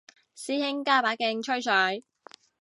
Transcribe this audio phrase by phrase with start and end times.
[0.35, 2.03] 師兄加把勁吹水